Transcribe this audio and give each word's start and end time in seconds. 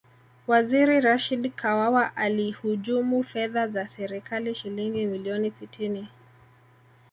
waziri 0.47 1.01
rashid 1.01 1.51
kawawa 1.55 2.15
alihujumu 2.15 3.23
fedha 3.23 3.67
za 3.67 3.87
serikali 3.87 4.53
shilingi 4.55 5.05
milioni 5.05 5.51
sitini 5.51 6.07